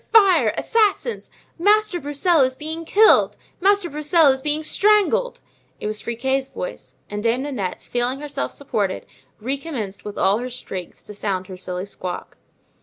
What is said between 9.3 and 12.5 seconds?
recommenced with all her strength to sound her shrilly squawk.